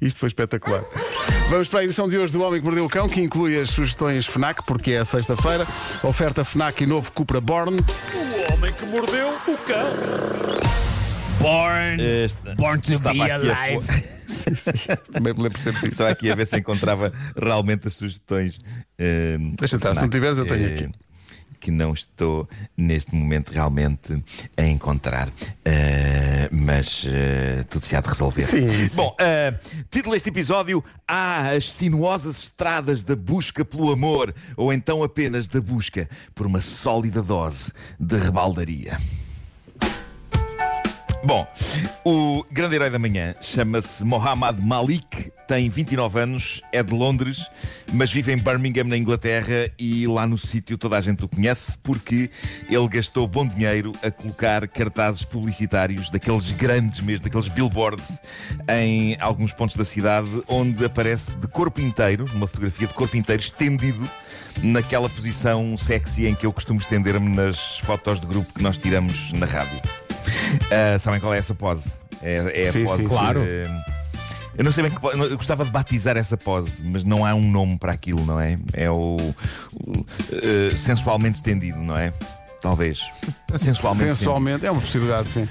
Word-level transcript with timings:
Isto 0.00 0.20
foi 0.20 0.28
espetacular. 0.28 0.82
Vamos 1.50 1.68
para 1.68 1.80
a 1.80 1.84
edição 1.84 2.08
de 2.08 2.16
hoje 2.18 2.32
do 2.32 2.42
Homem 2.42 2.60
que 2.60 2.64
Mordeu 2.66 2.84
o 2.84 2.88
Cão, 2.88 3.08
que 3.08 3.20
inclui 3.20 3.58
as 3.60 3.70
sugestões 3.70 4.26
FNAC, 4.26 4.62
porque 4.64 4.92
é 4.92 5.04
sexta-feira. 5.04 5.66
Oferta 6.04 6.44
FNAC 6.44 6.82
e 6.82 6.86
novo 6.86 7.10
Cupra 7.12 7.40
Born. 7.40 7.78
O 7.78 8.52
homem 8.52 8.72
que 8.72 8.84
mordeu 8.86 9.28
o 9.28 9.56
cão. 9.66 9.90
Born, 11.40 12.02
Este- 12.02 12.54
born 12.56 12.80
to 12.80 12.98
be 13.00 13.08
aqui 13.22 13.30
a 13.30 13.34
alive. 13.36 13.86
Também 15.12 15.34
me 15.34 15.42
lembro 15.42 15.58
sempre 15.58 15.80
disso. 15.82 15.92
Estava 15.92 16.10
aqui 16.10 16.30
a 16.30 16.34
ver 16.34 16.46
se 16.46 16.56
encontrava 16.56 17.12
realmente 17.36 17.86
as 17.88 17.94
sugestões. 17.94 18.60
eh, 18.98 19.36
Deixa 19.58 19.76
estar, 19.76 19.94
se 19.94 20.00
não 20.00 20.08
tiveres, 20.08 20.38
eu 20.38 20.46
tenho 20.46 20.64
eh, 20.68 20.74
aqui. 20.74 20.90
Que 21.68 21.72
não 21.72 21.92
estou 21.92 22.48
neste 22.74 23.14
momento 23.14 23.50
realmente 23.50 24.24
a 24.56 24.64
encontrar. 24.64 25.28
Eh, 25.62 26.48
mas 26.50 27.04
eh, 27.06 27.62
tudo 27.68 27.84
se 27.84 27.94
há 27.94 28.00
de 28.00 28.08
resolver. 28.08 28.46
Sim, 28.46 28.88
sim. 28.88 28.96
Bom, 28.96 29.14
eh, 29.20 29.52
título 29.90 30.14
deste 30.14 30.30
episódio: 30.30 30.82
Há 31.06 31.50
as 31.50 31.70
sinuosas 31.70 32.38
estradas 32.44 33.02
da 33.02 33.14
busca 33.14 33.66
pelo 33.66 33.92
amor, 33.92 34.34
ou 34.56 34.72
então 34.72 35.04
apenas 35.04 35.46
da 35.46 35.60
busca 35.60 36.08
por 36.34 36.46
uma 36.46 36.62
sólida 36.62 37.20
dose 37.22 37.70
de 38.00 38.16
rebaldaria. 38.16 38.96
Bom, 41.24 41.46
o 42.04 42.44
grande 42.50 42.76
herói 42.76 42.90
da 42.90 42.98
manhã 42.98 43.34
chama-se 43.40 44.04
Mohammad 44.04 44.60
Malik, 44.60 45.32
tem 45.48 45.68
29 45.68 46.20
anos, 46.20 46.62
é 46.72 46.82
de 46.82 46.94
Londres, 46.94 47.50
mas 47.92 48.10
vive 48.10 48.32
em 48.32 48.38
Birmingham, 48.38 48.84
na 48.84 48.96
Inglaterra, 48.96 49.68
e 49.78 50.06
lá 50.06 50.26
no 50.26 50.38
sítio 50.38 50.78
toda 50.78 50.96
a 50.96 51.00
gente 51.00 51.24
o 51.24 51.28
conhece 51.28 51.76
porque 51.78 52.30
ele 52.70 52.88
gastou 52.88 53.26
bom 53.26 53.46
dinheiro 53.46 53.92
a 54.02 54.10
colocar 54.10 54.66
cartazes 54.68 55.24
publicitários, 55.24 56.08
daqueles 56.08 56.52
grandes 56.52 57.00
mesmo, 57.00 57.24
daqueles 57.24 57.48
billboards, 57.48 58.20
em 58.68 59.16
alguns 59.20 59.52
pontos 59.52 59.74
da 59.74 59.84
cidade, 59.84 60.30
onde 60.46 60.84
aparece 60.84 61.36
de 61.36 61.48
corpo 61.48 61.80
inteiro, 61.80 62.26
numa 62.32 62.46
fotografia 62.46 62.86
de 62.86 62.94
corpo 62.94 63.16
inteiro, 63.16 63.42
estendido 63.42 64.08
naquela 64.62 65.08
posição 65.08 65.76
sexy 65.76 66.26
em 66.26 66.34
que 66.34 66.46
eu 66.46 66.52
costumo 66.52 66.78
estender-me 66.78 67.28
nas 67.34 67.80
fotos 67.80 68.20
de 68.20 68.26
grupo 68.26 68.54
que 68.54 68.62
nós 68.62 68.78
tiramos 68.78 69.32
na 69.32 69.46
rádio. 69.46 69.97
Ah, 70.70 70.98
sabem 70.98 71.20
qual 71.20 71.32
é 71.34 71.38
essa 71.38 71.54
pose? 71.54 71.96
É, 72.22 72.66
é 72.66 72.72
Sim, 72.72 72.82
a 72.82 72.86
pose. 72.86 73.02
sim, 73.02 73.08
claro. 73.08 73.42
eh, 73.42 73.68
eu 74.56 74.64
não 74.64 74.72
sei 74.72 74.82
bem 74.88 74.92
que 74.92 75.06
eu 75.06 75.36
gostava 75.36 75.64
de 75.64 75.70
batizar 75.70 76.16
essa 76.16 76.36
pose, 76.36 76.84
mas 76.84 77.04
não 77.04 77.24
há 77.24 77.32
um 77.34 77.50
nome 77.50 77.78
para 77.78 77.92
aquilo, 77.92 78.24
não 78.26 78.40
é? 78.40 78.56
É 78.72 78.90
o, 78.90 79.16
o, 79.16 80.06
eh, 80.32 80.76
sensualmente 80.76 81.36
estendido, 81.36 81.78
não 81.78 81.96
é? 81.96 82.12
Talvez. 82.60 83.02
Sensualmente. 83.56 84.16
Sensualmente, 84.16 84.66
é 84.66 84.70
uma 84.70 84.80
possibilidade, 84.80 85.28
sim. 85.28 85.48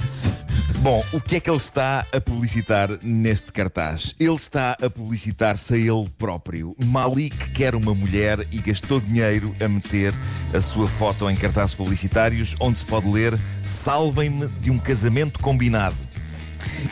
Bom, 0.80 1.03
o 1.11 1.20
que 1.20 1.38
é 1.38 1.39
que 1.39 1.50
ele 1.50 1.58
está 1.58 2.06
a 2.14 2.22
publicitar 2.22 2.89
neste 3.02 3.52
cartaz? 3.52 4.16
Ele 4.20 4.36
está 4.36 4.78
a 4.81 4.89
publicitar-se 4.89 5.73
a 5.73 5.78
ele 5.78 6.08
próprio. 6.17 6.75
Malik 6.78 7.50
quer 7.50 7.73
uma 7.73 7.95
mulher 7.95 8.47
e 8.52 8.59
gastou 8.59 9.02
dinheiro 9.02 9.55
a 9.59 9.67
meter 9.67 10.14
a 10.53 10.61
sua 10.61 10.88
foto 10.88 11.30
em 11.30 11.36
cartazes 11.36 11.73
publicitários, 11.73 12.55
onde 12.59 12.78
se 12.78 12.86
pode 12.86 13.09
ler: 13.09 13.38
Salvem-me 13.64 14.48
de 14.59 14.70
um 14.70 14.78
casamento 14.78 15.39
combinado. 15.39 15.98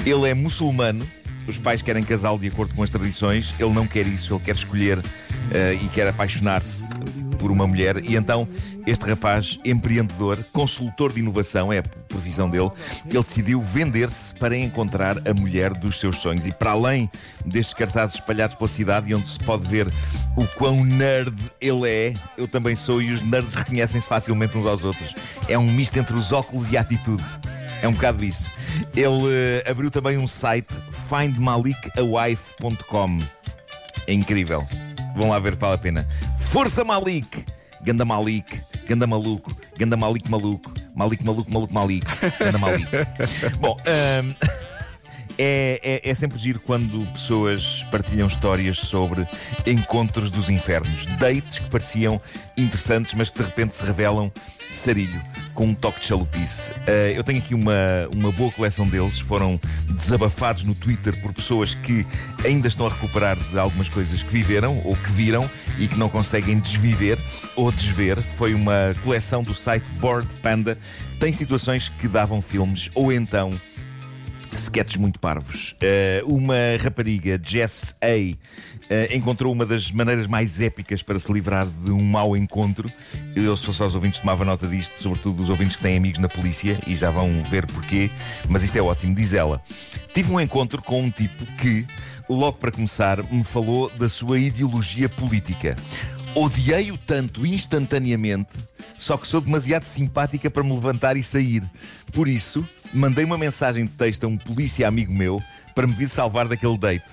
Ele 0.03 0.29
é 0.29 0.33
muçulmano, 0.33 1.07
os 1.47 1.57
pais 1.57 1.81
querem 1.81 2.03
casá-lo 2.03 2.39
de 2.39 2.47
acordo 2.47 2.73
com 2.73 2.83
as 2.83 2.89
tradições, 2.89 3.53
ele 3.59 3.71
não 3.71 3.87
quer 3.87 4.07
isso, 4.07 4.33
ele 4.33 4.43
quer 4.43 4.55
escolher 4.55 5.03
eh, 5.51 5.73
e 5.73 5.87
quer 5.89 6.07
apaixonar-se 6.07 6.89
por 7.39 7.51
uma 7.51 7.67
mulher. 7.67 7.97
E 8.03 8.15
então, 8.15 8.47
este 8.87 9.05
rapaz, 9.05 9.59
empreendedor, 9.65 10.43
consultor 10.51 11.11
de 11.11 11.19
inovação, 11.19 11.71
é 11.71 11.79
a 11.79 11.83
previsão 11.83 12.49
dele, 12.49 12.69
ele 13.07 13.23
decidiu 13.23 13.59
vender-se 13.59 14.33
para 14.35 14.57
encontrar 14.57 15.17
a 15.27 15.33
mulher 15.33 15.73
dos 15.73 15.99
seus 15.99 16.17
sonhos. 16.17 16.47
E 16.47 16.51
para 16.51 16.71
além 16.71 17.09
destes 17.45 17.73
cartazes 17.73 18.15
espalhados 18.15 18.55
pela 18.55 18.69
cidade, 18.69 19.13
onde 19.13 19.27
se 19.27 19.39
pode 19.39 19.67
ver 19.67 19.87
o 20.35 20.45
quão 20.47 20.83
nerd 20.83 21.35
ele 21.59 21.89
é, 21.89 22.13
eu 22.37 22.47
também 22.47 22.75
sou, 22.75 23.01
e 23.01 23.11
os 23.11 23.21
nerds 23.21 23.53
reconhecem-se 23.53 24.07
facilmente 24.07 24.57
uns 24.57 24.65
aos 24.65 24.83
outros. 24.83 25.13
É 25.47 25.57
um 25.57 25.71
misto 25.71 25.97
entre 25.97 26.15
os 26.15 26.31
óculos 26.31 26.71
e 26.71 26.77
a 26.77 26.81
atitude. 26.81 27.23
É 27.81 27.87
um 27.87 27.93
bocado 27.93 28.23
isso. 28.23 28.49
Ele 28.95 29.27
eh, 29.29 29.63
abriu 29.69 29.91
também 29.91 30.17
um 30.17 30.27
site, 30.27 30.73
findmalikawife.com. 31.09 33.19
É 34.07 34.13
incrível. 34.13 34.67
Vão 35.15 35.29
lá 35.29 35.39
ver, 35.39 35.55
vale 35.55 35.75
a 35.75 35.77
pena. 35.77 36.07
Força 36.39 36.83
Malik! 36.83 37.45
Ganda 37.85 38.03
Malik, 38.03 38.59
ganda 38.87 39.05
maluco, 39.05 39.55
ganda 39.77 39.95
Malik 39.95 40.27
maluco, 40.27 40.73
Malik 40.95 41.23
maluco, 41.23 41.51
maluco 41.51 41.71
Malik, 41.71 42.03
ganda 42.39 42.57
Malik. 42.57 42.87
Bom, 43.61 43.77
ahm, 43.85 44.33
é, 45.37 46.01
é, 46.03 46.09
é 46.09 46.15
sempre 46.15 46.39
giro 46.39 46.59
quando 46.59 47.05
pessoas 47.13 47.85
partilham 47.91 48.27
histórias 48.27 48.79
sobre 48.79 49.27
encontros 49.67 50.31
dos 50.31 50.49
infernos. 50.49 51.05
Dates 51.17 51.59
que 51.59 51.69
pareciam 51.69 52.19
interessantes, 52.57 53.13
mas 53.13 53.29
que 53.29 53.37
de 53.37 53.45
repente 53.45 53.75
se 53.75 53.85
revelam 53.85 54.31
sarilho, 54.73 55.21
com 55.55 55.67
um 55.67 55.73
toque 55.73 56.01
de 56.01 56.07
chalupice. 56.07 56.73
Eh, 56.85 57.13
eu 57.15 57.23
tenho 57.23 57.39
aqui 57.39 57.55
uma, 57.55 57.73
uma 58.13 58.31
boa 58.33 58.51
coleção 58.51 58.87
deles. 58.87 59.17
Foram 59.17 59.59
desabafados 59.89 60.65
no 60.65 60.75
Twitter 60.75 61.19
por 61.21 61.33
pessoas 61.33 61.73
que 61.73 62.05
ainda 62.43 62.67
estão 62.67 62.85
a 62.85 62.89
recuperar 62.89 63.37
de 63.37 63.57
algumas 63.57 63.89
coisas 63.89 64.21
que 64.21 64.31
viveram 64.31 64.81
ou 64.83 64.95
que 64.95 65.11
viram 65.13 65.49
e 65.79 65.87
que 65.87 65.97
não 65.97 66.09
conseguem 66.09 66.59
desviver 66.59 67.17
ou 67.55 67.71
desver. 67.71 68.21
Foi 68.35 68.53
uma 68.53 68.93
coleção 69.03 69.41
do 69.41 69.55
site 69.55 69.85
Board 69.99 70.27
Panda. 70.41 70.77
Tem 71.19 71.31
situações 71.31 71.87
que 71.87 72.07
davam 72.07 72.41
filmes 72.41 72.91
ou 72.93 73.11
então 73.11 73.59
sketches 74.55 74.97
muito 74.97 75.19
parvos. 75.19 75.75
Eh, 75.81 76.21
uma 76.25 76.55
rapariga, 76.81 77.39
Jess 77.43 77.95
A, 78.01 78.07
eh, 78.89 79.15
encontrou 79.15 79.51
uma 79.51 79.65
das 79.65 79.91
maneiras 79.91 80.27
mais 80.27 80.61
épicas 80.61 81.01
para 81.01 81.17
se 81.17 81.31
livrar 81.31 81.67
de 81.67 81.91
um 81.91 82.03
mau 82.03 82.35
encontro. 82.37 82.91
Eu, 83.35 83.55
se 83.57 83.65
fosse 83.65 83.81
aos 83.81 83.95
ouvintes, 83.95 84.19
tomava 84.19 84.45
nota 84.45 84.67
disto, 84.67 85.01
sobretudo 85.01 85.41
os 85.41 85.49
ouvintes 85.49 85.75
que 85.75 85.83
têm 85.83 85.97
amigos 85.97 86.19
na 86.19 86.29
polícia, 86.29 86.79
e 86.87 86.95
já 86.95 87.09
vão 87.09 87.29
ver 87.43 87.65
porquê, 87.65 88.09
mas 88.49 88.63
isto 88.63 88.77
é 88.77 88.81
ótimo. 88.81 89.15
Diz 89.15 89.33
ela: 89.33 89.61
Tive 90.13 90.31
um 90.31 90.39
encontro 90.39 90.81
com 90.81 91.01
um 91.01 91.09
tipo 91.09 91.45
que, 91.57 91.85
logo 92.29 92.57
para 92.57 92.71
começar, 92.71 93.23
me 93.31 93.43
falou 93.43 93.89
da 93.97 94.09
sua 94.09 94.39
ideologia 94.39 95.09
política. 95.09 95.77
Odiei-o 96.35 96.97
tanto 96.97 97.45
instantaneamente, 97.45 98.57
só 98.97 99.17
que 99.17 99.27
sou 99.27 99.41
demasiado 99.41 99.83
simpática 99.83 100.49
para 100.49 100.63
me 100.63 100.73
levantar 100.73 101.17
e 101.17 101.23
sair. 101.23 101.63
Por 102.13 102.27
isso, 102.27 102.67
mandei 102.93 103.25
uma 103.25 103.37
mensagem 103.37 103.85
de 103.85 103.91
texto 103.91 104.23
a 104.23 104.27
um 104.27 104.37
polícia 104.37 104.87
amigo 104.87 105.13
meu 105.13 105.41
para 105.73 105.85
me 105.87 105.93
vir 105.93 106.09
salvar 106.09 106.47
daquele 106.47 106.77
date. 106.77 107.05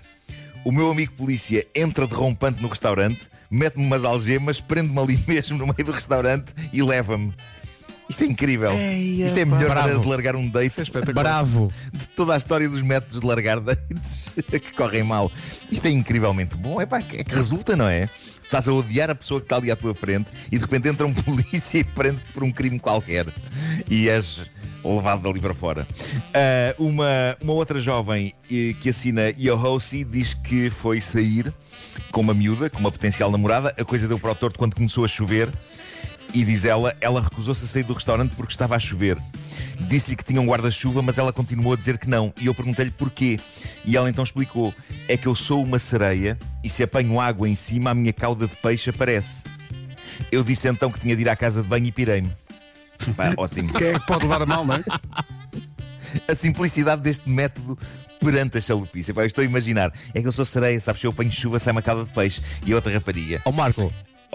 O 0.65 0.71
meu 0.71 0.91
amigo 0.91 1.13
polícia 1.15 1.67
entra 1.75 2.07
derrompante 2.07 2.63
no 2.63 2.69
restaurante, 2.69 3.21
mete-me 3.51 3.85
umas 3.85 4.05
algemas, 4.05 4.61
prende-me 4.61 4.99
ali 5.01 5.19
mesmo 5.27 5.59
no 5.59 5.65
meio 5.67 5.85
do 5.85 5.93
restaurante 5.93 6.53
e 6.73 6.83
leva-me. 6.83 7.33
Isto 8.09 8.25
é 8.25 8.27
incrível. 8.27 8.73
Eia, 8.73 9.27
Isto 9.27 9.39
é 9.39 9.43
a 9.43 9.47
melhor 9.47 9.65
Bravo. 9.71 9.81
maneira 9.81 10.01
de 10.01 10.09
largar 10.09 10.37
um 10.37 10.47
date 10.49 10.75
É 10.79 10.83
espetacular. 10.83 11.23
Bravo. 11.23 11.73
de 11.93 12.07
toda 12.09 12.35
a 12.35 12.37
história 12.37 12.69
dos 12.69 12.83
métodos 12.83 13.21
de 13.21 13.27
largar 13.27 13.59
dates 13.61 14.35
que 14.51 14.73
correm 14.73 15.03
mal. 15.03 15.33
Isto 15.71 15.87
é 15.87 15.91
incrivelmente 15.91 16.57
bom. 16.57 16.81
É 16.81 16.85
pá, 16.85 16.99
é 16.99 17.25
que 17.25 17.35
resulta, 17.35 17.75
não 17.75 17.89
é? 17.89 18.11
Estás 18.53 18.69
a 18.69 18.73
odiar 18.75 19.09
a 19.09 19.15
pessoa 19.15 19.41
que 19.41 19.47
está 19.47 19.57
ali 19.57 19.71
à 19.71 19.77
tua 19.77 19.95
frente 19.95 20.29
e 20.49 20.59
de 20.59 20.63
repente 20.63 20.87
entra 20.87 21.07
um 21.07 21.15
polícia 21.25 21.79
e 21.79 21.85
prende-te 21.85 22.35
por 22.35 22.45
um 22.45 22.53
crime 22.53 22.79
qualquer 22.79 23.25
e 23.89 24.11
és 24.11 24.51
levado 24.85 25.23
dali 25.23 25.41
para 25.41 25.55
fora. 25.55 25.89
Ah, 26.35 26.75
uma, 26.79 27.35
uma 27.41 27.55
outra 27.55 27.81
jovem 27.81 28.35
eh, 28.51 28.75
que 28.79 28.91
assina 28.91 29.31
Yohosi 29.39 30.05
diz 30.05 30.35
que 30.35 30.69
foi 30.69 31.01
sair 31.01 31.51
com 32.11 32.21
uma 32.21 32.35
miúda, 32.35 32.69
com 32.69 32.79
uma 32.79 32.93
potencial 32.93 33.31
namorada. 33.31 33.75
A 33.79 33.85
coisa 33.87 34.07
deu 34.07 34.19
para 34.19 34.33
o 34.33 34.35
torto 34.35 34.59
quando 34.59 34.75
começou 34.75 35.03
a 35.07 35.09
chover. 35.09 35.49
E 36.35 36.45
diz 36.45 36.65
ela, 36.65 36.97
ela 37.01 37.21
recusou-se 37.21 37.65
a 37.65 37.67
sair 37.67 37.83
do 37.83 37.93
restaurante 37.93 38.35
porque 38.35 38.53
estava 38.53 38.75
a 38.75 38.79
chover. 38.79 39.19
Disse-lhe 39.81 40.17
que 40.17 40.25
tinha 40.25 40.41
um 40.41 40.47
guarda-chuva, 40.47 41.03
mas 41.03 41.19
ela 41.19 41.33
continuou 41.33 41.75
a 41.75 41.77
dizer 41.77 41.99
que 41.99 42.09
não. 42.09 42.33
E 42.41 42.47
eu 42.47 42.55
perguntei-lhe 42.55 42.91
porquê. 42.91 43.39
E 43.85 43.97
ela 43.97 44.09
então 44.09 44.25
explicou: 44.25 44.75
é 45.09 45.17
que 45.17 45.27
eu 45.27 45.35
sou 45.35 45.63
uma 45.63 45.79
sereia 45.79 46.39
e 46.65 46.71
se 46.71 46.83
apanho 46.83 47.21
água 47.21 47.49
em 47.49 47.57
cima, 47.57 47.91
a 47.91 47.95
minha 47.95 48.13
cauda 48.13 48.47
de 48.47 48.57
peixe 48.57 48.91
aparece. 48.91 49.45
Eu 50.31 50.43
disse 50.43 50.69
então 50.69 50.91
que 50.91 51.01
tinha 51.01 51.15
de 51.15 51.23
ir 51.23 51.29
à 51.29 51.37
casa 51.37 51.63
de 51.63 51.69
banho 51.69 51.87
e 51.87 51.93
pirei-me. 51.93 52.33
Pá, 53.17 53.35
ótimo. 53.37 53.73
Quem 53.75 53.89
é 53.89 53.99
que 53.99 54.07
pode 54.07 54.23
levar 54.23 54.43
a 54.43 54.47
mal, 54.47 54.65
não 54.65 54.77
é? 54.77 54.85
A 56.29 56.35
simplicidade 56.35 57.01
deste 57.01 57.27
método 57.27 57.79
perante 58.21 58.59
a 58.59 58.61
chalupice. 58.61 59.15
Pá, 59.15 59.23
eu 59.23 59.27
estou 59.27 59.41
a 59.41 59.45
imaginar. 59.47 59.91
É 60.15 60.21
que 60.21 60.29
eu 60.29 60.33
sou 60.33 60.45
sereia, 60.45 60.79
sabes? 60.79 61.01
Se 61.01 61.07
eu 61.07 61.11
apanho 61.11 61.33
chuva, 61.33 61.59
sai 61.59 61.73
uma 61.73 61.81
cauda 61.81 62.05
de 62.05 62.11
peixe. 62.11 62.43
E 62.67 62.75
outra 62.75 62.93
rapariga. 62.93 63.41
Ó 63.47 63.51
Marco, 63.51 63.91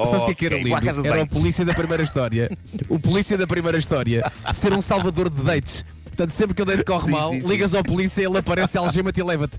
sabes 0.06 0.24
o 0.24 0.26
que 0.26 0.32
é 0.32 0.36
que 0.36 0.46
era 0.46 0.58
lindo? 0.58 1.08
Era 1.08 1.24
o 1.24 1.28
polícia 1.28 1.66
da 1.66 1.74
primeira 1.74 2.04
história. 2.04 2.50
O 2.90 3.00
polícia 3.00 3.38
da 3.38 3.48
primeira 3.48 3.78
história 3.78 4.32
ser 4.54 4.72
um 4.72 4.82
salvador 4.82 5.30
de 5.30 5.42
dates. 5.42 5.84
Portanto, 6.06 6.32
sempre 6.32 6.56
que 6.56 6.62
o 6.62 6.66
date 6.66 6.84
corre 6.84 7.06
Sim, 7.06 7.12
mal, 7.12 7.32
sim, 7.32 7.42
sim. 7.42 7.48
ligas 7.48 7.76
ao 7.76 7.84
polícia, 7.84 8.24
ele 8.24 8.38
aparece, 8.38 8.78
algema-te 8.80 9.20
e 9.20 9.24
leva-te. 9.24 9.58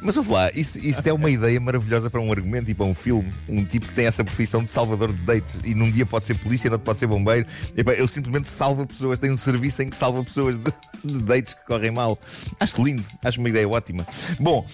Mas 0.00 0.16
ouve 0.16 0.32
lá, 0.32 0.50
isso, 0.54 0.78
isso 0.78 1.06
é 1.06 1.12
uma 1.12 1.30
ideia 1.30 1.60
maravilhosa 1.60 2.08
para 2.08 2.20
um 2.20 2.32
argumento 2.32 2.70
e 2.70 2.74
para 2.74 2.86
um 2.86 2.94
filme. 2.94 3.30
Um 3.48 3.64
tipo 3.64 3.86
que 3.86 3.92
tem 3.94 4.06
essa 4.06 4.24
profissão 4.24 4.64
de 4.64 4.70
salvador 4.70 5.12
de 5.12 5.20
dates 5.20 5.58
e 5.64 5.74
num 5.74 5.90
dia 5.90 6.06
pode 6.06 6.26
ser 6.26 6.34
polícia, 6.36 6.70
no 6.70 6.74
outro 6.74 6.86
pode 6.86 7.00
ser 7.00 7.06
bombeiro. 7.06 7.46
Epá, 7.76 7.92
ele 7.92 8.06
simplesmente 8.06 8.48
salva 8.48 8.86
pessoas, 8.86 9.18
tem 9.18 9.30
um 9.30 9.36
serviço 9.36 9.82
em 9.82 9.90
que 9.90 9.96
salva 9.96 10.24
pessoas 10.24 10.56
de, 10.56 10.72
de 11.04 11.18
dates 11.22 11.52
que 11.54 11.66
correm 11.66 11.90
mal. 11.90 12.18
Acho 12.58 12.82
lindo, 12.82 13.04
acho 13.22 13.38
uma 13.38 13.48
ideia 13.48 13.68
ótima. 13.68 14.06
Bom, 14.40 14.66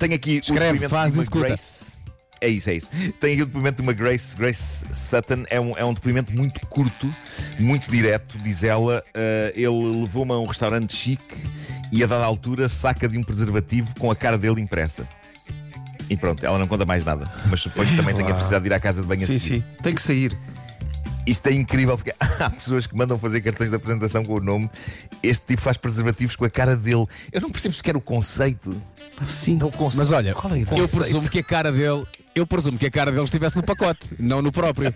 Tenho 0.00 0.14
aqui 0.14 0.38
Escreve, 0.38 0.86
o 0.86 0.88
faz 0.88 1.14
escuta. 1.14 1.48
Grace. 1.48 1.99
É 2.40 2.48
isso, 2.48 2.70
é 2.70 2.74
isso. 2.74 2.88
Tenho 3.20 3.34
aqui 3.34 3.42
o 3.42 3.46
depoimento 3.46 3.76
de 3.76 3.82
uma 3.82 3.92
Grace, 3.92 4.36
Grace 4.36 4.86
Sutton. 4.92 5.44
É 5.50 5.60
um, 5.60 5.76
é 5.76 5.84
um 5.84 5.92
depoimento 5.92 6.32
muito 6.32 6.60
curto, 6.68 7.12
muito 7.58 7.90
direto. 7.90 8.38
Diz 8.38 8.62
ela: 8.62 9.04
eh, 9.12 9.52
ele 9.54 10.00
levou-me 10.00 10.32
a 10.32 10.38
um 10.38 10.46
restaurante 10.46 10.94
chique 10.96 11.36
e 11.92 12.02
a 12.02 12.06
dada 12.06 12.24
altura 12.24 12.68
saca 12.68 13.06
de 13.08 13.18
um 13.18 13.22
preservativo 13.22 13.94
com 13.98 14.10
a 14.10 14.16
cara 14.16 14.38
dele 14.38 14.60
impressa. 14.60 15.06
E 16.08 16.16
pronto, 16.16 16.44
ela 16.44 16.58
não 16.58 16.66
conta 16.66 16.84
mais 16.86 17.04
nada. 17.04 17.30
Mas 17.50 17.60
suponho 17.60 17.88
que 17.90 17.96
também 17.96 18.14
tenha 18.14 18.32
precisado 18.34 18.62
de 18.62 18.68
ir 18.68 18.72
à 18.72 18.80
casa 18.80 19.00
de 19.02 19.06
banho 19.06 19.22
a 19.22 19.26
Sim, 19.26 19.38
seguir. 19.38 19.60
sim. 19.60 19.64
Tem 19.82 19.94
que 19.94 20.02
sair. 20.02 20.36
Isto 21.26 21.48
é 21.48 21.52
incrível 21.52 21.96
porque 21.96 22.12
há 22.40 22.50
pessoas 22.50 22.86
que 22.86 22.96
mandam 22.96 23.18
fazer 23.18 23.40
cartões 23.42 23.70
de 23.70 23.76
apresentação 23.76 24.24
com 24.24 24.32
o 24.34 24.40
nome. 24.40 24.68
Este 25.22 25.46
tipo 25.48 25.60
faz 25.62 25.76
preservativos 25.76 26.34
com 26.34 26.44
a 26.44 26.50
cara 26.50 26.74
dele. 26.74 27.06
Eu 27.30 27.40
não 27.42 27.50
percebo 27.50 27.74
sequer 27.74 27.96
o 27.96 28.00
conceito. 28.00 28.74
Sim. 29.28 29.56
Não 29.56 29.68
o 29.68 29.70
conceito. 29.72 29.98
Mas 29.98 30.10
olha, 30.12 30.34
Qual 30.34 30.52
é 30.54 30.62
eu 30.62 30.66
Conceito. 30.66 30.96
presumo 30.96 31.28
que 31.28 31.38
a 31.38 31.44
cara 31.44 31.70
dele. 31.70 32.04
Eu 32.34 32.46
presumo 32.46 32.78
que 32.78 32.86
a 32.86 32.90
cara 32.90 33.10
dele 33.10 33.24
estivesse 33.24 33.56
no 33.56 33.62
pacote, 33.62 34.14
não 34.18 34.40
no 34.40 34.52
próprio. 34.52 34.94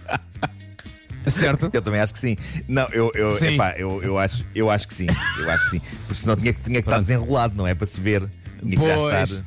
Certo? 1.26 1.70
Eu 1.72 1.80
também 1.80 2.00
acho 2.00 2.12
que 2.12 2.18
sim. 2.18 2.36
Não, 2.68 2.86
eu, 2.90 3.10
eu, 3.14 3.34
Sim. 3.36 3.54
epá, 3.54 3.74
eu, 3.78 4.02
eu, 4.02 4.18
acho, 4.18 4.44
eu 4.54 4.70
acho 4.70 4.86
que 4.86 4.92
sim. 4.94 5.06
Eu 5.38 5.50
acho 5.50 5.64
que 5.64 5.70
sim. 5.70 5.80
Porque 6.06 6.20
senão 6.20 6.36
tinha 6.36 6.52
que, 6.52 6.60
tinha 6.60 6.82
que 6.82 6.86
estar 6.86 7.00
desenrolado, 7.00 7.56
não 7.56 7.66
é? 7.66 7.74
Para 7.74 7.86
se 7.86 8.00
ver. 8.00 8.28
Tinha 8.60 8.76
que 8.76 8.84
já 8.84 8.96
estar. 8.96 9.44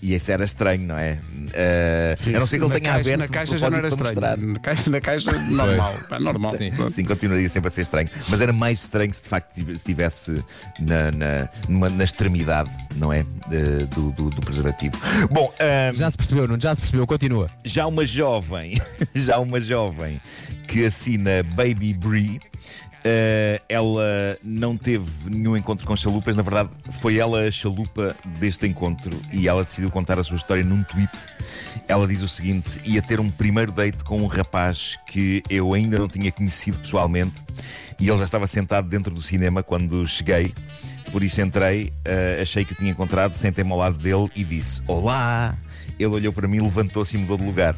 E 0.00 0.14
isso 0.14 0.30
era 0.30 0.44
estranho, 0.44 0.86
não 0.86 0.96
é? 0.96 1.18
Eh, 1.52 2.16
a 2.28 2.38
não 2.38 2.46
ser 2.46 2.58
que 2.58 2.64
ele 2.64 2.78
tenha 2.78 2.92
caixa- 2.92 3.00
aberto. 3.14 3.18
Na 3.18 3.28
caixa 3.28 3.58
já 3.58 3.68
não 3.70 3.78
era 3.78 3.88
estranho. 3.88 4.36
Na 4.52 4.58
caixa, 4.60 4.90
na 4.90 5.00
caixa 5.00 5.32
normal. 5.32 5.94
É 6.10 6.18
normal. 6.20 6.54
Sim. 6.56 6.70
Sim, 6.90 7.04
continuaria 7.04 7.48
sempre 7.48 7.66
a 7.66 7.70
ser 7.70 7.82
estranho. 7.82 8.08
Mas 8.28 8.40
era 8.40 8.52
mais 8.52 8.82
estranho 8.82 9.12
se 9.12 9.22
de 9.22 9.28
facto 9.28 9.52
tive- 9.54 9.72
se 9.72 9.78
estivesse 9.78 10.44
na, 10.78 11.10
na, 11.10 11.48
numa- 11.68 11.90
na 11.90 12.04
extremidade, 12.04 12.70
não 12.94 13.12
é? 13.12 13.24
De- 13.48 13.86
do, 13.86 14.12
do, 14.12 14.30
do 14.30 14.40
preservativo. 14.40 14.96
Bom, 15.30 15.52
ahm, 15.58 15.96
Já 15.96 16.10
se 16.10 16.16
percebeu, 16.16 16.46
não? 16.46 16.60
Já 16.60 16.74
se 16.76 16.80
percebeu, 16.80 17.04
continua. 17.06 17.50
já 17.64 17.84
uma 17.86 18.06
jovem, 18.06 18.80
já 19.16 19.38
uma 19.40 19.60
jovem 19.60 20.20
que 20.68 20.84
assina 20.84 21.42
Baby 21.54 21.92
Bree. 21.94 22.38
Eh, 23.04 23.60
ela 23.68 24.38
não 24.42 24.76
teve 24.76 25.08
nenhum 25.30 25.56
encontro 25.56 25.86
com 25.86 25.96
chalupas, 25.96 26.36
na 26.36 26.42
verdade, 26.42 26.70
foi 27.00 27.18
ela 27.18 27.40
a 27.40 27.50
chalupa 27.50 28.14
deste 28.38 28.66
encontro 28.66 29.18
e 29.32 29.48
ela 29.48 29.64
decidiu 29.64 29.90
contar 29.90 30.18
a 30.18 30.24
sua 30.24 30.36
história 30.36 30.64
num 30.64 30.82
tweet. 30.82 31.10
Ela 31.86 32.06
diz 32.06 32.22
o 32.22 32.28
seguinte: 32.28 32.68
ia 32.84 33.00
ter 33.00 33.20
um 33.20 33.30
primeiro 33.30 33.72
date 33.72 34.04
com 34.04 34.20
um 34.20 34.26
rapaz 34.26 34.98
que 35.06 35.42
eu 35.48 35.72
ainda 35.74 35.98
não 35.98 36.08
tinha 36.08 36.30
conhecido 36.32 36.78
pessoalmente 36.78 37.34
e 37.98 38.08
ele 38.08 38.18
já 38.18 38.24
estava 38.24 38.46
sentado 38.46 38.88
dentro 38.88 39.14
do 39.14 39.20
cinema 39.20 39.62
quando 39.62 40.06
cheguei. 40.06 40.52
Por 41.10 41.22
isso 41.22 41.40
entrei, 41.40 41.92
eh, 42.04 42.38
achei 42.42 42.64
que 42.64 42.72
o 42.72 42.76
tinha 42.76 42.90
encontrado, 42.90 43.32
sentei-me 43.34 43.72
ao 43.72 43.78
lado 43.78 43.96
dele 43.96 44.28
e 44.36 44.44
disse: 44.44 44.82
Olá! 44.86 45.56
Ele 45.98 46.14
olhou 46.14 46.32
para 46.32 46.46
mim, 46.46 46.60
levantou-se 46.60 47.16
e 47.16 47.18
mudou 47.18 47.36
de 47.36 47.44
lugar. 47.44 47.74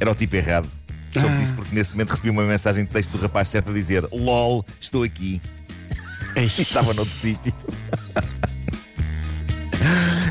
Era 0.00 0.10
o 0.10 0.14
tipo 0.14 0.36
errado. 0.36 0.83
Soube 1.20 1.36
disso 1.38 1.54
porque 1.54 1.74
nesse 1.74 1.92
momento 1.92 2.10
recebi 2.10 2.30
uma 2.30 2.42
mensagem 2.42 2.84
de 2.84 2.90
texto 2.90 3.10
do 3.12 3.18
rapaz 3.18 3.48
certo 3.48 3.70
a 3.70 3.74
dizer: 3.74 4.06
LOL, 4.12 4.64
estou 4.80 5.02
aqui. 5.02 5.40
Estava 6.58 6.92
noutro 6.94 7.14
sítio. 7.14 7.52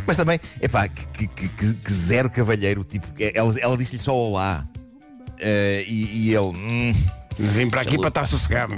Mas 0.05 0.17
também, 0.17 0.39
epá, 0.61 0.87
que, 0.87 1.27
que, 1.27 1.47
que, 1.47 1.73
que 1.73 1.93
zero 1.93 2.29
cavalheiro. 2.29 2.83
Tipo, 2.83 3.07
ela, 3.33 3.53
ela 3.59 3.77
disse-lhe 3.77 4.01
só 4.01 4.13
olá. 4.15 4.63
Eh, 5.39 5.85
e, 5.87 6.29
e 6.29 6.35
ele. 6.35 6.47
"Hum, 6.47 6.93
Vim 7.37 7.69
para 7.69 7.81
aqui 7.81 7.97
para 7.97 8.09
estar 8.09 8.25
sossegado. 8.25 8.77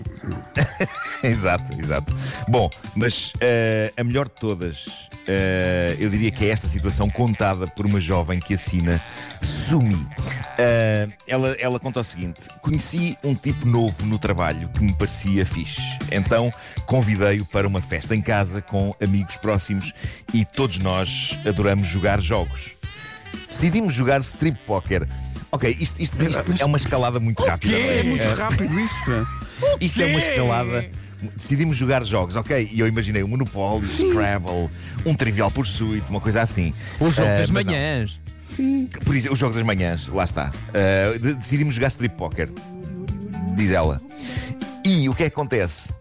exato, 1.24 1.74
exato. 1.78 2.16
Bom, 2.48 2.70
mas 2.96 3.34
eh, 3.42 3.92
a 3.98 4.04
melhor 4.04 4.28
de 4.28 4.36
todas, 4.36 4.86
eh, 5.28 5.96
eu 6.00 6.10
diria 6.10 6.32
que 6.32 6.46
é 6.46 6.50
esta 6.50 6.68
situação 6.68 7.10
contada 7.10 7.68
por 7.68 7.86
uma 7.86 8.00
jovem 8.00 8.40
que 8.40 8.54
assina 8.54 9.02
Sumi. 9.42 10.08
Eh, 10.58 11.08
ela, 11.28 11.50
ela 11.60 11.80
conta 11.80 12.00
o 12.00 12.04
seguinte: 12.04 12.40
conheci 12.62 13.18
um 13.24 13.36
tipo 13.36 13.66
novo 13.68 14.06
no 14.06 14.18
trabalho 14.18 14.70
que 14.70 14.82
me 14.84 14.94
parecia 14.94 15.46
fixe. 15.46 15.82
Então 16.12 16.52
convidei-o 16.86 17.46
para 17.46 17.68
uma 17.68 17.82
festa 17.82 18.16
em 18.16 18.22
casa 18.22 18.62
com 18.62 18.94
amigos 19.02 19.38
próximos 19.38 19.94
e 20.34 20.46
todos 20.46 20.80
nós 20.80 21.38
adoramos 21.46 21.88
jogar 21.88 22.22
jogos. 22.22 22.74
Decidimos 23.48 23.94
jogar 23.94 24.20
strip 24.22 24.58
poker. 24.66 25.08
Ok, 25.52 25.70
isto, 25.80 26.02
isto- 26.02 26.18
isto 26.22 26.62
é 26.62 26.66
uma 26.66 26.78
escalada 26.78 27.20
muito 27.20 27.42
rápida. 27.44 27.78
não 27.78 27.92
É 27.92 28.04
muito 28.04 28.28
rápido 28.36 28.80
isso. 28.80 28.96
pá. 29.06 29.26
isto 29.80 30.02
é 30.02 30.06
uma 30.06 30.20
escalada. 30.20 30.90
Decidimos 31.36 31.78
jogar 31.78 32.04
jogos, 32.06 32.36
ok? 32.36 32.70
E 32.72 32.80
eu 32.80 32.88
imaginei 32.88 33.24
um 33.24 33.28
Monopólio, 33.28 33.86
Scrabble, 33.86 34.70
um 35.06 35.14
Trivial 35.16 35.50
Pursuit, 35.50 36.06
uma 36.10 36.20
coisa 36.20 36.42
assim. 36.42 36.74
O 37.00 37.10
jogo 37.10 37.30
Ah, 37.30 37.38
das 37.38 37.50
mas 37.50 37.66
não. 37.66 37.74
Manhãs. 38.58 38.90
Por 39.04 39.16
isso, 39.16 39.32
o 39.32 39.36
jogo 39.36 39.54
das 39.56 39.64
manhãs, 39.64 40.08
lá 40.08 40.24
está. 40.24 40.52
De- 41.22 41.34
decidimos 41.36 41.76
jogar 41.76 41.88
strip 41.88 42.16
poker, 42.16 42.50
diz 43.56 43.72
ela. 43.72 44.02
E 44.86 45.10
o 45.10 45.16
que 45.16 45.24
é 45.24 45.30
que 45.30 45.34
acontece? 45.34 45.94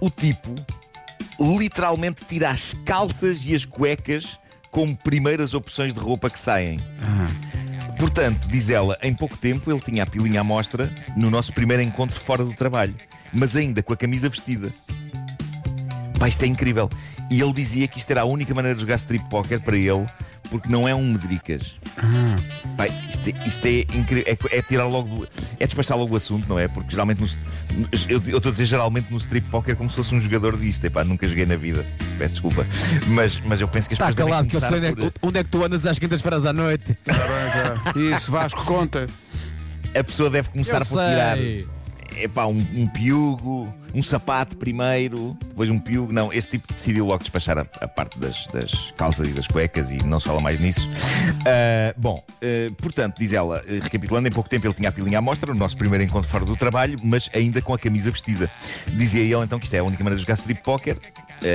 O 0.00 0.10
tipo 0.10 0.54
literalmente 1.40 2.24
tira 2.28 2.50
as 2.50 2.74
calças 2.84 3.44
e 3.44 3.54
as 3.54 3.64
cuecas 3.64 4.38
como 4.70 4.96
primeiras 4.96 5.54
opções 5.54 5.94
de 5.94 6.00
roupa 6.00 6.28
que 6.30 6.38
saem. 6.38 6.80
Portanto, 7.98 8.48
diz 8.48 8.70
ela, 8.70 8.96
em 9.02 9.12
pouco 9.12 9.36
tempo 9.36 9.70
ele 9.70 9.80
tinha 9.80 10.04
a 10.04 10.06
pilinha 10.06 10.40
à 10.40 10.44
mostra 10.44 10.92
no 11.16 11.30
nosso 11.30 11.52
primeiro 11.52 11.82
encontro 11.82 12.18
fora 12.20 12.44
do 12.44 12.52
trabalho, 12.54 12.94
mas 13.32 13.56
ainda 13.56 13.82
com 13.82 13.92
a 13.92 13.96
camisa 13.96 14.28
vestida. 14.28 14.72
Pá, 16.18 16.28
isto 16.28 16.42
é 16.44 16.46
incrível. 16.46 16.88
E 17.30 17.40
ele 17.40 17.52
dizia 17.52 17.88
que 17.88 17.98
isto 17.98 18.10
era 18.10 18.20
a 18.22 18.24
única 18.24 18.54
maneira 18.54 18.74
de 18.76 18.80
jogar 18.82 18.96
strip 18.96 19.28
poker 19.28 19.60
para 19.60 19.76
ele, 19.76 20.06
porque 20.50 20.68
não 20.68 20.86
é 20.88 20.94
um 20.94 21.12
medricas. 21.12 21.74
Pá, 22.76 22.86
isto, 22.86 23.28
é- 23.28 23.46
isto 23.48 23.66
é 23.66 23.80
incrível. 23.96 24.24
É, 24.26 24.58
é 24.58 24.62
tirar 24.62 24.86
logo. 24.86 25.08
do- 25.24 25.28
É 25.60 25.66
despachar 25.66 25.96
logo 25.98 26.14
o 26.14 26.16
assunto, 26.16 26.48
não 26.48 26.58
é? 26.58 26.68
Porque 26.68 26.90
geralmente. 26.90 27.20
No, 27.20 27.28
eu 28.08 28.18
estou 28.18 28.48
a 28.48 28.52
dizer 28.52 28.64
geralmente 28.66 29.10
no 29.10 29.18
strip 29.18 29.48
poker 29.50 29.76
como 29.76 29.90
se 29.90 29.96
fosse 29.96 30.14
um 30.14 30.20
jogador 30.20 30.56
disto. 30.56 30.84
Epá, 30.84 31.02
nunca 31.04 31.26
joguei 31.28 31.44
na 31.46 31.56
vida. 31.56 31.86
Peço 32.18 32.34
desculpa. 32.34 32.66
Mas, 33.08 33.40
mas 33.44 33.60
eu 33.60 33.68
penso 33.68 33.88
que 33.88 33.94
as 33.94 34.00
Está 34.00 34.06
pessoas 34.06 34.16
devem 34.16 34.30
calado, 34.32 34.48
que 34.48 34.56
eu 34.56 34.60
sei 34.60 34.78
onde 34.78 34.86
é, 34.86 34.92
por- 34.94 35.12
que- 35.12 35.18
onde 35.26 35.38
é 35.38 35.42
que 35.44 35.48
tu 35.50 35.64
andas 35.64 35.86
às 35.86 35.98
quintas-feiras 35.98 36.46
à 36.46 36.52
noite. 36.52 36.96
Isso, 38.14 38.30
Vasco, 38.30 38.64
conta. 38.64 39.06
A 39.98 40.04
pessoa 40.04 40.30
deve 40.30 40.50
começar 40.50 40.80
Eu 40.80 40.86
por 40.86 40.98
tirar. 40.98 41.38
Epá, 42.22 42.46
um, 42.46 42.64
um 42.74 42.86
piugo, 42.88 43.72
um 43.94 44.02
sapato 44.02 44.56
primeiro, 44.56 45.36
depois 45.48 45.70
um 45.70 45.78
piugo. 45.78 46.12
Não, 46.12 46.32
este 46.32 46.52
tipo 46.52 46.72
decidiu 46.72 47.06
logo 47.06 47.20
despachar 47.20 47.58
a, 47.58 47.66
a 47.80 47.88
parte 47.88 48.18
das, 48.18 48.46
das 48.46 48.90
calças 48.92 49.28
e 49.28 49.32
das 49.32 49.46
cuecas 49.46 49.90
e 49.90 49.96
não 50.04 50.20
se 50.20 50.26
fala 50.26 50.40
mais 50.40 50.60
nisso. 50.60 50.88
Ah, 51.46 51.94
bom, 51.96 52.22
ah, 52.42 52.74
portanto, 52.80 53.18
diz 53.18 53.32
ela, 53.32 53.62
eh, 53.66 53.80
recapitulando, 53.82 54.28
em 54.28 54.32
pouco 54.32 54.48
tempo 54.48 54.66
ele 54.66 54.74
tinha 54.74 54.88
a 54.88 54.92
pilinha 54.92 55.18
à 55.18 55.22
mostra, 55.22 55.50
o 55.50 55.54
nosso 55.54 55.76
primeiro 55.76 56.04
encontro 56.04 56.28
fora 56.28 56.44
do 56.44 56.56
trabalho, 56.56 56.98
mas 57.02 57.30
ainda 57.34 57.62
com 57.62 57.74
a 57.74 57.78
camisa 57.78 58.10
vestida. 58.10 58.50
Dizia 58.88 59.22
ele 59.22 59.44
então 59.44 59.58
que 59.58 59.64
isto 59.64 59.74
é 59.74 59.78
a 59.78 59.84
única 59.84 60.02
maneira 60.02 60.16
de 60.16 60.22
jogar 60.22 60.34
strip 60.34 60.62
poker, 60.62 60.96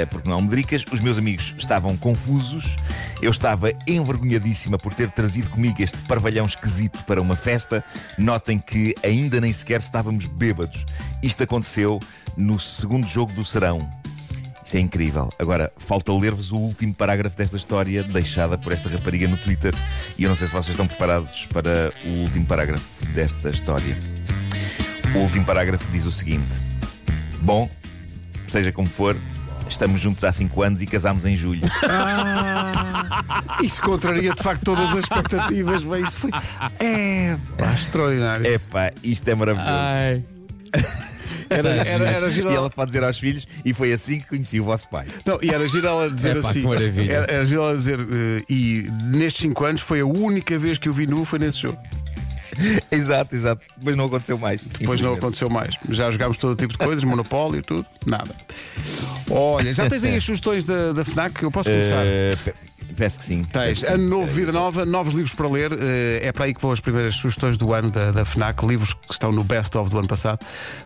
porque 0.09 0.29
não 0.29 0.41
medricas. 0.41 0.85
Os 0.91 1.01
meus 1.01 1.17
amigos 1.17 1.53
estavam 1.57 1.95
confusos, 1.97 2.75
eu 3.21 3.31
estava 3.31 3.71
envergonhadíssima 3.87 4.77
por 4.77 4.93
ter 4.93 5.09
trazido 5.11 5.49
comigo 5.49 5.81
este 5.81 5.97
parvalhão 6.03 6.45
esquisito 6.45 7.03
para 7.05 7.21
uma 7.21 7.35
festa. 7.35 7.83
Notem 8.17 8.59
que 8.59 8.95
ainda 9.03 9.39
nem 9.41 9.51
sequer 9.53 9.79
estávamos 9.79 10.25
bêbados. 10.27 10.85
Isto 11.21 11.43
aconteceu 11.43 11.99
no 12.35 12.59
segundo 12.59 13.07
jogo 13.07 13.31
do 13.33 13.45
serão. 13.45 13.89
Isto 14.65 14.77
é 14.77 14.79
incrível. 14.79 15.29
Agora, 15.37 15.71
falta 15.77 16.13
ler-vos 16.13 16.51
o 16.51 16.57
último 16.57 16.93
parágrafo 16.93 17.37
desta 17.37 17.57
história 17.57 18.01
deixada 18.03 18.57
por 18.57 18.71
esta 18.71 18.87
rapariga 18.89 19.27
no 19.27 19.37
Twitter. 19.37 19.73
E 20.17 20.23
eu 20.23 20.29
não 20.29 20.35
sei 20.35 20.47
se 20.47 20.53
vocês 20.53 20.69
estão 20.69 20.87
preparados 20.87 21.45
para 21.47 21.91
o 22.05 22.21
último 22.21 22.45
parágrafo 22.45 23.05
desta 23.07 23.49
história. 23.49 23.97
O 25.15 25.19
último 25.19 25.45
parágrafo 25.45 25.91
diz 25.91 26.05
o 26.05 26.11
seguinte: 26.11 26.49
Bom, 27.41 27.69
seja 28.47 28.71
como 28.71 28.87
for, 28.87 29.17
estamos 29.73 29.99
juntos 30.01 30.23
há 30.23 30.31
5 30.31 30.61
anos 30.63 30.81
e 30.81 30.87
casámos 30.87 31.25
em 31.25 31.35
julho. 31.35 31.63
Isso 33.61 33.81
contraria 33.81 34.33
de 34.33 34.41
facto 34.41 34.63
todas 34.63 34.89
as 34.91 34.99
expectativas. 34.99 35.83
Bem, 35.83 36.03
isso 36.03 36.17
foi. 36.17 36.31
É, 36.79 37.37
pá, 37.57 37.73
extraordinário. 37.73 38.45
Epá, 38.45 38.91
isto 39.03 39.27
é 39.27 39.35
maravilhoso. 39.35 39.69
Ai. 39.71 40.23
Era, 41.49 41.69
era, 41.69 42.05
era 42.09 42.31
giro. 42.31 42.51
E 42.51 42.55
ela 42.55 42.69
pode 42.69 42.89
dizer 42.89 43.03
aos 43.03 43.19
filhos, 43.19 43.47
e 43.63 43.73
foi 43.73 43.93
assim 43.93 44.19
que 44.21 44.27
conheci 44.29 44.59
o 44.59 44.63
vosso 44.63 44.87
pai. 44.89 45.05
Não, 45.25 45.37
e 45.41 45.49
era 45.49 45.67
giro 45.67 45.87
ela 45.87 46.09
dizer 46.09 46.37
Epá, 46.37 46.49
assim. 46.49 46.61
que 46.61 46.67
maravilha. 46.67 47.13
Era, 47.13 47.31
era 47.31 47.45
giro 47.45 47.61
ela 47.61 47.75
dizer. 47.77 47.99
eh, 47.99 48.43
e 48.49 48.87
nestes 49.11 49.43
5 49.43 49.65
anos 49.65 49.81
foi 49.81 49.99
a 49.99 50.05
única 50.05 50.57
vez 50.57 50.77
que 50.77 50.89
eu 50.89 50.93
vi 50.93 51.05
nu 51.05 51.23
foi 51.25 51.37
nesse 51.39 51.59
jogo. 51.59 51.77
exato, 52.91 53.35
exato. 53.35 53.61
Depois 53.77 53.95
não 53.95 54.05
aconteceu 54.05 54.37
mais. 54.37 54.63
Depois 54.63 55.01
não 55.01 55.13
aconteceu 55.13 55.49
mais. 55.49 55.75
Já 55.89 56.09
jogámos 56.11 56.37
todo 56.37 56.55
tipo 56.55 56.73
de 56.73 56.77
coisas, 56.77 57.03
monopólio, 57.03 57.61
tudo, 57.61 57.85
nada. 58.05 58.33
Olha, 59.29 59.73
já 59.73 59.89
tens 59.89 60.03
aí 60.03 60.15
as 60.15 60.23
sugestões 60.23 60.65
da, 60.65 60.93
da 60.93 61.05
FNAC? 61.05 61.41
Eu 61.41 61.51
posso 61.51 61.69
começar? 61.69 62.03
Eh, 62.05 62.37
Peço 62.95 63.19
que 63.19 63.25
sim. 63.25 63.43
Tens 63.43 63.83
ano 63.83 64.07
novo, 64.07 64.31
vida 64.31 64.51
nova, 64.51 64.85
novos 64.85 65.13
livros 65.13 65.33
para 65.33 65.47
ler. 65.49 65.71
eh, 65.73 66.19
É 66.23 66.31
para 66.31 66.45
aí 66.45 66.53
que 66.53 66.61
vão 66.61 66.71
as 66.71 66.79
primeiras 66.79 67.15
sugestões 67.15 67.57
do 67.57 67.73
ano 67.73 67.89
da, 67.91 68.11
da 68.11 68.25
FNAC, 68.25 68.65
livros 68.65 68.93
que 68.93 69.11
estão 69.11 69.31
no 69.31 69.43
Best 69.43 69.77
of 69.77 69.89
do 69.89 69.99
ano 69.99 70.07
passado. 70.07 70.39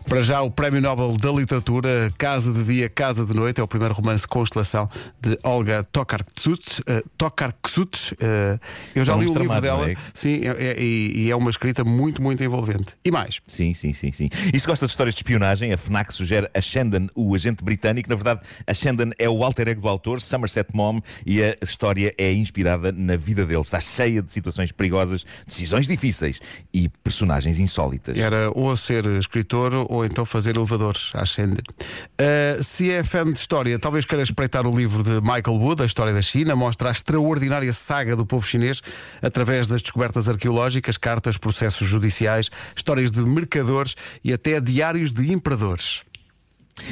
Para 0.08 0.22
já, 0.22 0.40
o 0.42 0.50
Prémio 0.50 0.80
Nobel 0.80 1.16
da 1.16 1.30
Literatura, 1.30 2.12
Casa 2.18 2.52
de 2.52 2.62
Dia, 2.64 2.88
Casa 2.88 3.24
de 3.24 3.34
Noite, 3.34 3.60
é 3.60 3.62
o 3.62 3.68
primeiro 3.68 3.94
romance 3.94 4.26
Constelação 4.26 4.88
de 5.20 5.38
Olga 5.42 5.84
Tokarczuk. 5.84 6.82
eh, 6.86 7.02
Tokarczuk. 7.16 8.16
eh, 8.20 8.58
Eu 8.94 9.04
já 9.04 9.14
li 9.16 9.26
o 9.26 9.34
livro 9.34 9.60
dela, 9.60 9.82
não 9.86 9.92
é? 9.92 9.96
sim, 10.14 10.40
é- 10.46 10.56
é- 10.58 10.80
e 10.82 11.08
e 11.26 11.30
é 11.30 11.36
uma 11.36 11.50
escrita 11.50 11.84
muito, 11.84 12.22
muito 12.22 12.42
envolvente. 12.42 12.94
E 13.04 13.10
mais? 13.10 13.40
Sim, 13.48 13.74
sim, 13.74 13.92
sim, 13.92 14.12
sim. 14.12 14.28
E 14.52 14.58
se 14.58 14.66
gosta 14.66 14.86
de 14.86 14.90
histórias 14.92 15.14
de 15.14 15.20
espionagem, 15.20 15.72
a 15.72 15.76
FNAC 15.78 16.12
sugere 16.12 16.48
a 16.54 16.60
Shandon, 16.60 17.06
o 17.14 17.34
agente 17.34 17.62
britânico. 17.64 18.08
Na 18.08 18.14
verdade, 18.14 18.40
a 18.66 18.74
Shandon 18.74 19.10
é 19.18 19.28
o 19.28 19.42
alter 19.44 19.68
ego 19.68 19.82
do 19.82 19.88
autor, 19.88 20.20
Somerset 20.20 20.70
Maugham, 20.74 21.02
e 21.26 21.42
a 21.42 21.56
história 21.62 21.97
é 22.16 22.32
inspirada 22.32 22.92
na 22.92 23.16
vida 23.16 23.44
dele. 23.44 23.60
Está 23.60 23.80
cheia 23.80 24.22
de 24.22 24.32
situações 24.32 24.72
perigosas, 24.72 25.24
decisões 25.46 25.86
difíceis 25.86 26.40
e 26.72 26.88
personagens 26.88 27.58
insólitas. 27.58 28.18
Era 28.18 28.50
ou 28.54 28.76
ser 28.76 29.06
escritor 29.06 29.86
ou 29.88 30.04
então 30.04 30.24
fazer 30.24 30.56
elevadores 30.56 31.10
à 31.14 31.22
Ascender. 31.22 31.64
Uh, 31.68 32.62
se 32.62 32.90
é 32.90 33.02
fã 33.02 33.24
de 33.30 33.38
história, 33.38 33.78
talvez 33.78 34.04
queira 34.04 34.22
espreitar 34.22 34.66
o 34.66 34.76
livro 34.76 35.02
de 35.02 35.20
Michael 35.20 35.56
Wood, 35.56 35.82
A 35.82 35.86
História 35.86 36.12
da 36.12 36.22
China, 36.22 36.56
mostra 36.56 36.88
a 36.88 36.92
extraordinária 36.92 37.72
saga 37.72 38.16
do 38.16 38.24
povo 38.24 38.46
chinês 38.46 38.80
através 39.22 39.66
das 39.66 39.82
descobertas 39.82 40.28
arqueológicas, 40.28 40.96
cartas, 40.96 41.36
processos 41.36 41.86
judiciais, 41.86 42.50
histórias 42.74 43.10
de 43.10 43.22
mercadores 43.22 43.94
e 44.24 44.32
até 44.32 44.60
diários 44.60 45.12
de 45.12 45.32
imperadores. 45.32 46.02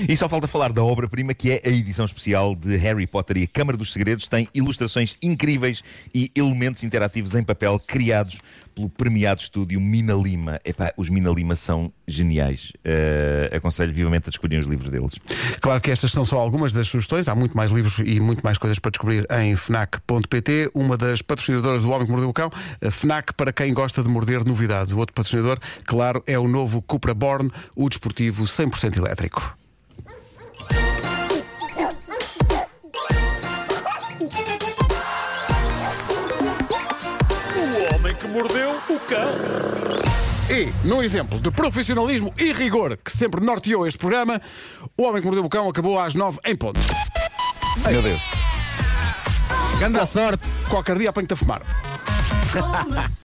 E 0.08 0.16
só 0.16 0.28
falta 0.28 0.46
falar 0.46 0.72
da 0.72 0.82
obra-prima 0.82 1.34
que 1.34 1.50
é 1.50 1.62
a 1.64 1.68
edição 1.68 2.04
especial 2.04 2.54
de 2.54 2.76
Harry 2.76 3.06
Potter 3.06 3.38
e 3.38 3.42
a 3.44 3.46
Câmara 3.46 3.76
dos 3.76 3.92
Segredos. 3.92 4.28
Tem 4.28 4.48
ilustrações 4.54 5.16
incríveis 5.22 5.82
e 6.14 6.30
elementos 6.34 6.84
interativos 6.84 7.34
em 7.34 7.42
papel 7.42 7.80
criados 7.86 8.40
pelo 8.76 8.90
premiado 8.90 9.40
estúdio 9.40 9.80
Mina 9.80 10.12
Lima. 10.12 10.60
Epá, 10.62 10.92
os 10.98 11.08
Mina 11.08 11.30
Lima 11.30 11.56
são 11.56 11.90
geniais. 12.06 12.72
Eh, 12.84 13.50
aconselho 13.54 13.92
vivamente 13.92 14.28
a 14.28 14.30
descobrirem 14.30 14.60
os 14.60 14.66
livros 14.66 14.90
deles. 14.90 15.14
Claro 15.62 15.80
que 15.80 15.90
estas 15.90 16.12
são 16.12 16.26
só 16.26 16.38
algumas 16.38 16.74
das 16.74 16.86
sugestões, 16.86 17.26
há 17.26 17.34
muito 17.34 17.56
mais 17.56 17.72
livros 17.72 17.98
e 18.04 18.20
muito 18.20 18.42
mais 18.42 18.58
coisas 18.58 18.78
para 18.78 18.90
descobrir 18.90 19.26
em 19.30 19.56
FNAC.pt, 19.56 20.70
uma 20.74 20.96
das 20.96 21.22
patrocinadoras 21.22 21.84
do 21.84 21.90
Homem 21.90 22.04
que 22.04 22.12
Mordeu 22.12 22.28
o 22.28 22.34
Cão, 22.34 22.50
a 22.84 22.90
FNAC 22.90 23.32
para 23.32 23.50
quem 23.50 23.72
gosta 23.72 24.02
de 24.02 24.08
morder 24.10 24.44
novidades. 24.44 24.92
O 24.92 24.98
outro 24.98 25.14
patrocinador, 25.14 25.58
claro, 25.86 26.22
é 26.26 26.38
o 26.38 26.46
novo 26.46 26.82
Cupra 26.82 27.14
Born, 27.14 27.50
o 27.74 27.88
desportivo 27.88 28.44
100% 28.44 28.98
elétrico. 28.98 29.56
O 38.96 39.00
cão. 39.00 39.28
E, 40.50 40.72
num 40.86 41.02
exemplo 41.02 41.40
de 41.40 41.50
profissionalismo 41.50 42.32
e 42.38 42.52
rigor 42.52 42.96
que 42.96 43.10
sempre 43.10 43.44
norteou 43.44 43.86
este 43.86 43.98
programa, 43.98 44.40
o 44.96 45.02
Homem 45.02 45.20
que 45.20 45.26
Mordeu 45.26 45.44
o 45.44 45.48
Cão 45.48 45.68
acabou 45.68 45.98
às 45.98 46.14
nove 46.14 46.38
em 46.44 46.56
ponto. 46.56 46.80
Meu 47.88 48.00
Deus. 48.00 48.20
Grande 49.78 50.06
sorte! 50.06 50.44
Qualquer 50.70 50.96
dia 50.96 51.10
apanho-te 51.10 51.34
a 51.34 51.36
fumar. 51.36 51.62